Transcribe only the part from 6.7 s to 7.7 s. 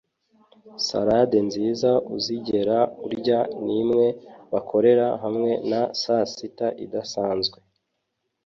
idasanzwe